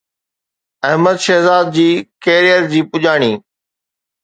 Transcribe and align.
احمد 0.89 1.17
شهزاد 1.25 1.65
جي 1.75 1.87
ڪيريئر 2.23 2.63
جي 2.71 2.81
پڄاڻي 2.91 3.31